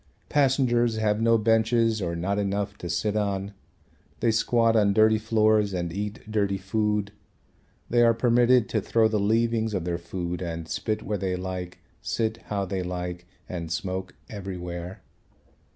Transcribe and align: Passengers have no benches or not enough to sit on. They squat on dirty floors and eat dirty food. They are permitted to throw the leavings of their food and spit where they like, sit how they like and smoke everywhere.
Passengers 0.29 0.95
have 0.97 1.21
no 1.21 1.37
benches 1.37 2.01
or 2.01 2.15
not 2.15 2.39
enough 2.39 2.75
to 2.79 2.89
sit 2.89 3.15
on. 3.15 3.53
They 4.19 4.31
squat 4.31 4.75
on 4.75 4.93
dirty 4.93 5.19
floors 5.19 5.73
and 5.75 5.93
eat 5.93 6.21
dirty 6.31 6.57
food. 6.57 7.11
They 7.87 8.01
are 8.01 8.15
permitted 8.15 8.67
to 8.69 8.81
throw 8.81 9.07
the 9.07 9.19
leavings 9.19 9.75
of 9.75 9.85
their 9.85 9.99
food 9.99 10.41
and 10.41 10.67
spit 10.67 11.03
where 11.03 11.19
they 11.19 11.35
like, 11.35 11.81
sit 12.01 12.37
how 12.45 12.65
they 12.65 12.81
like 12.81 13.27
and 13.47 13.71
smoke 13.71 14.15
everywhere. 14.27 15.03